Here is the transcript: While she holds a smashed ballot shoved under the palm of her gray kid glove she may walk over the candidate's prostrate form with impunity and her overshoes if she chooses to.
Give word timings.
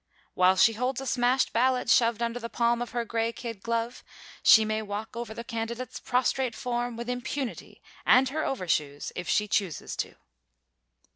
While 0.33 0.55
she 0.55 0.73
holds 0.73 0.99
a 0.99 1.05
smashed 1.05 1.53
ballot 1.53 1.87
shoved 1.87 2.23
under 2.23 2.39
the 2.39 2.49
palm 2.49 2.81
of 2.81 2.89
her 2.89 3.05
gray 3.05 3.31
kid 3.31 3.61
glove 3.61 4.03
she 4.41 4.65
may 4.65 4.81
walk 4.81 5.15
over 5.15 5.31
the 5.31 5.43
candidate's 5.43 5.99
prostrate 5.99 6.55
form 6.55 6.97
with 6.97 7.07
impunity 7.07 7.83
and 8.03 8.27
her 8.29 8.43
overshoes 8.43 9.11
if 9.15 9.29
she 9.29 9.47
chooses 9.47 9.95
to. 9.97 10.15